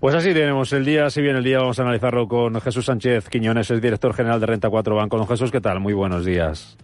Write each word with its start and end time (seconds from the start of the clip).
Pues 0.00 0.14
así 0.14 0.32
tenemos 0.32 0.72
el 0.72 0.86
día, 0.86 1.10
si 1.10 1.20
bien 1.20 1.36
el 1.36 1.44
día 1.44 1.58
vamos 1.58 1.78
a 1.78 1.82
analizarlo 1.82 2.26
con 2.26 2.58
Jesús 2.58 2.86
Sánchez 2.86 3.28
Quiñones, 3.28 3.70
es 3.70 3.82
director 3.82 4.14
general 4.14 4.40
de 4.40 4.46
Renta 4.46 4.70
4 4.70 4.96
Banco. 4.96 5.18
Don 5.18 5.28
Jesús, 5.28 5.50
¿qué 5.50 5.60
tal? 5.60 5.78
Muy 5.78 5.92
buenos 5.92 6.24
días. 6.24 6.78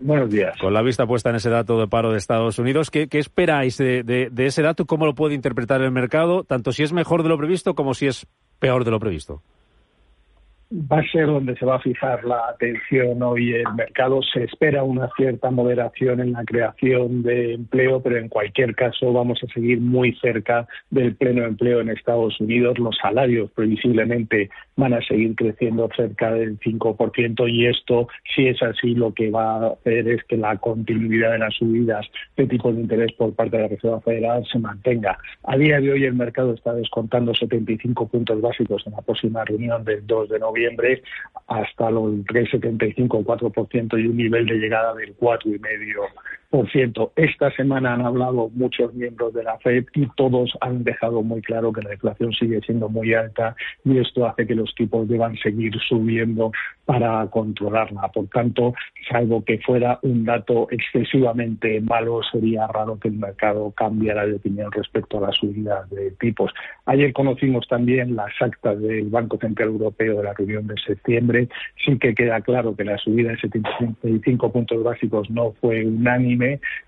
Buenos 0.00 0.30
días. 0.30 0.56
Con 0.58 0.72
la 0.72 0.80
vista 0.80 1.06
puesta 1.06 1.28
en 1.28 1.36
ese 1.36 1.50
dato 1.50 1.78
de 1.78 1.86
paro 1.86 2.12
de 2.12 2.16
Estados 2.16 2.58
Unidos, 2.58 2.90
¿qué, 2.90 3.08
qué 3.08 3.18
esperáis 3.18 3.76
de, 3.76 4.02
de, 4.04 4.30
de, 4.30 4.46
ese 4.46 4.62
dato? 4.62 4.86
¿Cómo 4.86 5.04
lo 5.04 5.14
puede 5.14 5.34
interpretar 5.34 5.82
el 5.82 5.90
mercado? 5.90 6.44
Tanto 6.44 6.72
si 6.72 6.82
es 6.82 6.94
mejor 6.94 7.22
de 7.22 7.28
lo 7.28 7.36
previsto 7.36 7.74
como 7.74 7.92
si 7.92 8.06
es 8.06 8.26
peor 8.58 8.86
de 8.86 8.90
lo 8.90 9.00
previsto 9.00 9.42
va 10.72 11.00
a 11.00 11.10
ser 11.10 11.26
donde 11.26 11.56
se 11.56 11.66
va 11.66 11.76
a 11.76 11.80
fijar 11.80 12.24
la 12.24 12.48
atención 12.48 13.20
hoy 13.22 13.54
el 13.54 13.74
mercado. 13.74 14.20
Se 14.22 14.44
espera 14.44 14.84
una 14.84 15.10
cierta 15.16 15.50
moderación 15.50 16.20
en 16.20 16.32
la 16.32 16.44
creación 16.44 17.22
de 17.22 17.54
empleo, 17.54 18.00
pero 18.00 18.18
en 18.18 18.28
cualquier 18.28 18.76
caso 18.76 19.12
vamos 19.12 19.40
a 19.42 19.52
seguir 19.52 19.80
muy 19.80 20.14
cerca 20.16 20.68
del 20.90 21.16
pleno 21.16 21.44
empleo 21.44 21.80
en 21.80 21.88
Estados 21.88 22.40
Unidos. 22.40 22.78
Los 22.78 22.96
salarios 22.98 23.50
previsiblemente 23.50 24.50
van 24.76 24.94
a 24.94 25.02
seguir 25.02 25.34
creciendo 25.34 25.88
cerca 25.96 26.32
del 26.32 26.58
5% 26.60 27.52
y 27.52 27.66
esto, 27.66 28.08
si 28.34 28.46
es 28.46 28.62
así, 28.62 28.94
lo 28.94 29.12
que 29.12 29.30
va 29.30 29.56
a 29.56 29.66
hacer 29.72 30.08
es 30.08 30.22
que 30.24 30.36
la 30.36 30.56
continuidad 30.58 31.32
de 31.32 31.38
las 31.38 31.54
subidas 31.54 32.06
de 32.36 32.46
tipos 32.46 32.76
de 32.76 32.82
interés 32.82 33.12
por 33.12 33.34
parte 33.34 33.56
de 33.56 33.62
la 33.64 33.68
Reserva 33.68 34.00
Federal 34.02 34.46
se 34.50 34.58
mantenga. 34.60 35.18
A 35.42 35.56
día 35.56 35.80
de 35.80 35.90
hoy 35.90 36.04
el 36.04 36.14
mercado 36.14 36.54
está 36.54 36.72
descontando 36.74 37.34
75 37.34 38.08
puntos 38.08 38.40
básicos 38.40 38.86
en 38.86 38.92
la 38.92 39.02
próxima 39.02 39.44
reunión 39.44 39.84
del 39.84 40.06
2 40.06 40.28
de 40.28 40.38
noviembre 40.38 40.59
hasta 41.46 41.90
los 41.90 42.12
3,75 42.26 43.24
4% 43.24 44.02
y 44.02 44.06
un 44.06 44.16
nivel 44.16 44.46
de 44.46 44.54
llegada 44.54 44.94
del 44.94 45.16
4,5%. 45.16 46.08
Por 46.50 46.68
cierto, 46.68 47.12
esta 47.14 47.52
semana 47.52 47.94
han 47.94 48.00
hablado 48.00 48.50
muchos 48.52 48.92
miembros 48.92 49.32
de 49.32 49.44
la 49.44 49.56
FED 49.58 49.84
y 49.94 50.08
todos 50.16 50.52
han 50.60 50.82
dejado 50.82 51.22
muy 51.22 51.40
claro 51.42 51.72
que 51.72 51.80
la 51.80 51.92
inflación 51.92 52.32
sigue 52.32 52.60
siendo 52.62 52.88
muy 52.88 53.14
alta 53.14 53.54
y 53.84 53.98
esto 53.98 54.26
hace 54.26 54.48
que 54.48 54.56
los 54.56 54.74
tipos 54.74 55.08
deban 55.08 55.36
seguir 55.36 55.72
subiendo 55.88 56.50
para 56.84 57.24
controlarla. 57.28 58.08
Por 58.08 58.26
tanto, 58.30 58.74
salvo 59.08 59.44
que 59.44 59.58
fuera 59.58 60.00
un 60.02 60.24
dato 60.24 60.66
excesivamente 60.72 61.80
malo, 61.82 62.20
sería 62.32 62.66
raro 62.66 62.98
que 62.98 63.06
el 63.06 63.14
mercado 63.14 63.70
cambiara 63.70 64.26
de 64.26 64.34
opinión 64.34 64.72
respecto 64.72 65.18
a 65.18 65.28
la 65.28 65.32
subida 65.32 65.86
de 65.92 66.10
tipos. 66.18 66.52
Ayer 66.86 67.12
conocimos 67.12 67.68
también 67.68 68.16
las 68.16 68.32
actas 68.40 68.80
del 68.80 69.08
Banco 69.08 69.38
Central 69.38 69.68
Europeo 69.68 70.16
de 70.16 70.24
la 70.24 70.34
reunión 70.34 70.66
de 70.66 70.74
septiembre. 70.84 71.48
Sí 71.84 71.96
que 71.96 72.12
queda 72.12 72.40
claro 72.40 72.74
que 72.74 72.82
la 72.82 72.98
subida 72.98 73.30
de 73.30 73.38
75 73.38 74.50
puntos 74.50 74.82
básicos 74.82 75.30
no 75.30 75.52
fue 75.60 75.86
unánime 75.86 76.39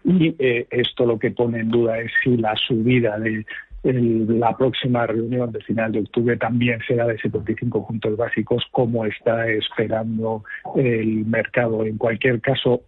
y 0.05 0.35
eh, 0.39 0.67
esto 0.71 1.07
lo 1.07 1.19
que 1.19 1.31
pone 1.31 1.61
en 1.61 1.71
duda 1.71 1.99
es 1.99 2.11
si 2.23 2.37
la 2.37 2.55
subida 2.57 3.19
de 3.19 3.45
la 3.85 4.57
próxima 4.57 5.07
reunión 5.07 5.51
de 5.51 5.61
final 5.61 5.91
de 5.93 6.01
octubre 6.01 6.37
también 6.37 6.79
será 6.87 7.07
de 7.07 7.19
75 7.19 7.87
puntos 7.87 8.17
básicos 8.17 8.65
como 8.71 9.05
está 9.05 9.49
esperando 9.49 10.45
el 10.77 11.27
mercado. 11.27 11.85
En 11.85 11.99
cualquier 11.99 12.41
caso, 12.41 12.83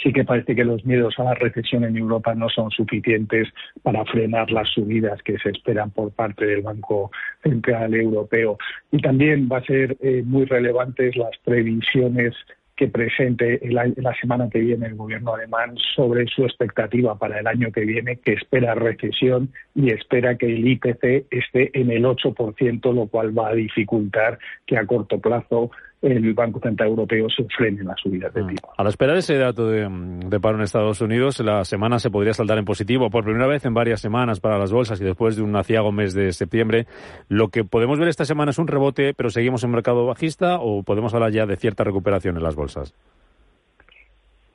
sí 0.00 0.12
que 0.12 0.24
parece 0.24 0.54
que 0.54 0.64
los 0.64 0.84
miedos 0.84 1.18
a 1.18 1.24
la 1.24 1.34
recesión 1.34 1.84
en 1.84 1.96
Europa 1.96 2.34
no 2.34 2.48
son 2.48 2.70
suficientes 2.70 3.48
para 3.82 4.04
frenar 4.04 4.50
las 4.50 4.68
subidas 4.68 5.20
que 5.22 5.38
se 5.38 5.50
esperan 5.50 5.90
por 5.90 6.12
parte 6.12 6.46
del 6.46 6.62
Banco 6.62 7.10
Central 7.42 7.94
Europeo. 7.94 8.58
Y 8.90 8.98
también 8.98 9.48
va 9.50 9.58
a 9.58 9.64
ser 9.64 9.96
eh, 10.00 10.22
muy 10.24 10.44
relevantes 10.44 11.16
las 11.16 11.36
previsiones 11.44 12.34
que 12.76 12.88
presente 12.88 13.60
la 13.70 14.14
semana 14.20 14.48
que 14.50 14.58
viene 14.58 14.86
el 14.86 14.94
gobierno 14.94 15.34
alemán 15.34 15.74
sobre 15.94 16.26
su 16.26 16.44
expectativa 16.44 17.18
para 17.18 17.38
el 17.38 17.46
año 17.46 17.70
que 17.70 17.82
viene, 17.82 18.16
que 18.16 18.32
espera 18.32 18.74
recesión 18.74 19.52
y 19.74 19.90
espera 19.90 20.36
que 20.36 20.46
el 20.46 20.66
IPC 20.66 21.26
esté 21.30 21.70
en 21.78 21.90
el 21.90 22.04
8%, 22.04 22.94
lo 22.94 23.06
cual 23.06 23.38
va 23.38 23.48
a 23.48 23.54
dificultar 23.54 24.38
que 24.66 24.78
a 24.78 24.86
corto 24.86 25.20
plazo 25.20 25.70
el 26.02 26.34
Banco 26.34 26.60
Central 26.60 26.90
Europeo 26.90 27.28
se 27.30 27.44
frene 27.56 27.84
la 27.84 27.94
subida 27.96 28.28
de 28.28 28.42
mm. 28.42 28.48
tipo. 28.48 28.72
A 28.76 28.82
la 28.82 28.90
espera 28.90 29.12
de 29.12 29.20
ese 29.20 29.36
dato 29.36 29.68
de, 29.68 29.88
de, 29.88 30.40
paro 30.40 30.56
en 30.56 30.64
Estados 30.64 31.00
Unidos, 31.00 31.38
la 31.40 31.64
semana 31.64 31.98
se 31.98 32.10
podría 32.10 32.34
saltar 32.34 32.58
en 32.58 32.64
positivo 32.64 33.08
por 33.08 33.24
primera 33.24 33.46
vez 33.46 33.64
en 33.64 33.74
varias 33.74 34.00
semanas 34.00 34.40
para 34.40 34.58
las 34.58 34.72
bolsas 34.72 35.00
y 35.00 35.04
después 35.04 35.36
de 35.36 35.42
un 35.42 35.54
aciago 35.56 35.92
mes 35.92 36.12
de 36.12 36.32
septiembre. 36.32 36.86
Lo 37.28 37.48
que 37.48 37.64
podemos 37.64 37.98
ver 37.98 38.08
esta 38.08 38.24
semana 38.24 38.50
es 38.50 38.58
un 38.58 38.66
rebote, 38.66 39.14
pero 39.14 39.30
seguimos 39.30 39.62
en 39.64 39.70
mercado 39.70 40.04
bajista 40.06 40.58
o 40.60 40.82
podemos 40.82 41.14
hablar 41.14 41.32
ya 41.32 41.46
de 41.46 41.56
cierta 41.56 41.84
recuperación 41.84 42.36
en 42.36 42.42
las 42.42 42.56
bolsas. 42.56 42.94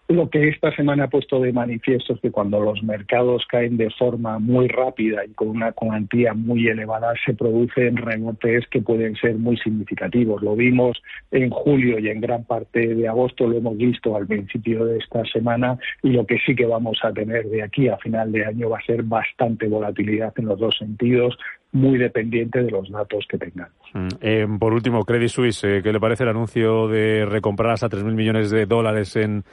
Lo 0.09 0.29
que 0.29 0.47
esta 0.47 0.73
semana 0.73 1.03
ha 1.05 1.09
puesto 1.09 1.41
de 1.41 1.51
manifiesto 1.51 2.13
es 2.13 2.21
que 2.21 2.31
cuando 2.31 2.61
los 2.61 2.81
mercados 2.81 3.45
caen 3.49 3.75
de 3.75 3.89
forma 3.89 4.39
muy 4.39 4.69
rápida 4.69 5.25
y 5.25 5.33
con 5.33 5.49
una 5.49 5.73
cuantía 5.73 6.33
muy 6.33 6.65
elevada, 6.69 7.13
se 7.25 7.33
producen 7.33 7.97
rebotes 7.97 8.65
que 8.71 8.81
pueden 8.81 9.17
ser 9.17 9.35
muy 9.35 9.57
significativos. 9.57 10.41
Lo 10.41 10.55
vimos 10.55 11.01
en 11.31 11.49
julio 11.49 11.99
y 11.99 12.07
en 12.07 12.21
gran 12.21 12.45
parte 12.45 12.95
de 12.95 13.05
agosto, 13.05 13.47
lo 13.47 13.57
hemos 13.57 13.75
visto 13.75 14.15
al 14.15 14.27
principio 14.27 14.85
de 14.85 14.99
esta 14.99 15.25
semana 15.25 15.77
y 16.01 16.11
lo 16.11 16.25
que 16.25 16.37
sí 16.45 16.55
que 16.55 16.65
vamos 16.65 16.99
a 17.03 17.11
tener 17.11 17.45
de 17.47 17.63
aquí 17.63 17.89
a 17.89 17.97
final 17.97 18.31
de 18.31 18.45
año 18.45 18.69
va 18.69 18.77
a 18.77 18.85
ser 18.85 19.03
bastante 19.03 19.67
volatilidad 19.67 20.33
en 20.37 20.45
los 20.45 20.57
dos 20.57 20.77
sentidos, 20.77 21.37
muy 21.73 21.97
dependiente 21.97 22.63
de 22.63 22.71
los 22.71 22.89
datos 22.89 23.25
que 23.29 23.37
tengamos. 23.37 23.75
Mm, 23.93 24.07
eh, 24.21 24.47
por 24.57 24.71
último, 24.71 25.03
Credit 25.03 25.27
Suisse, 25.27 25.63
eh, 25.65 25.81
¿qué 25.83 25.91
le 25.91 25.99
parece 25.99 26.23
el 26.23 26.29
anuncio 26.29 26.87
de 26.87 27.25
recomprar 27.25 27.71
hasta 27.71 27.89
3.000 27.89 28.13
millones 28.13 28.49
de 28.49 28.65
dólares 28.65 29.17
en 29.17 29.43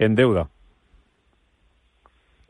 en 0.00 0.16
deuda. 0.16 0.48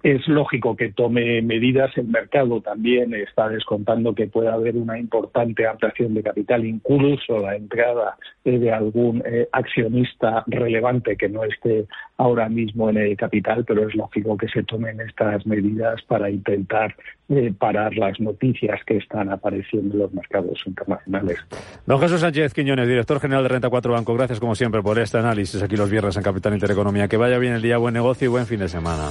Es 0.02 0.26
lógico 0.28 0.76
que 0.76 0.92
tome 0.92 1.42
medidas. 1.42 1.96
El 1.96 2.08
mercado 2.08 2.60
también 2.60 3.12
está 3.14 3.48
descontando 3.48 4.14
que 4.14 4.26
pueda 4.26 4.54
haber 4.54 4.76
una 4.76 4.98
importante 4.98 5.66
ampliación 5.66 6.14
de 6.14 6.22
capital, 6.22 6.64
incluso 6.64 7.38
la 7.38 7.56
entrada 7.56 8.16
de 8.44 8.72
algún 8.72 9.22
eh, 9.26 9.48
accionista 9.52 10.42
relevante 10.46 11.16
que 11.16 11.28
no 11.28 11.44
esté 11.44 11.86
ahora 12.16 12.48
mismo 12.48 12.88
en 12.90 12.96
el 12.98 13.16
capital, 13.16 13.64
pero 13.66 13.86
es 13.88 13.94
lógico 13.94 14.36
que 14.36 14.48
se 14.48 14.62
tomen 14.62 15.00
estas 15.00 15.46
medidas 15.46 16.02
para 16.02 16.30
intentar 16.30 16.94
eh, 17.28 17.52
parar 17.58 17.94
las 17.96 18.18
noticias 18.20 18.80
que 18.86 18.96
están 18.96 19.30
apareciendo 19.30 19.94
en 19.94 20.00
los 20.00 20.12
mercados 20.12 20.60
internacionales. 20.66 21.38
Don 21.86 22.00
Jesús 22.00 22.20
Sánchez 22.20 22.54
Quiñones, 22.54 22.88
director 22.88 23.20
general 23.20 23.42
de 23.42 23.48
Renta 23.50 23.68
4 23.68 23.92
Banco, 23.92 24.14
gracias 24.14 24.40
como 24.40 24.54
siempre 24.54 24.82
por 24.82 24.98
este 24.98 25.18
análisis 25.18 25.62
aquí 25.62 25.76
los 25.76 25.90
viernes 25.90 26.16
en 26.16 26.22
Capital 26.22 26.54
Intereconomía. 26.54 27.08
Que 27.08 27.16
vaya 27.16 27.38
bien 27.38 27.54
el 27.54 27.62
día, 27.62 27.78
buen 27.78 27.94
negocio 27.94 28.26
y 28.26 28.28
buen 28.28 28.46
fin 28.46 28.60
de 28.60 28.68
semana. 28.68 29.10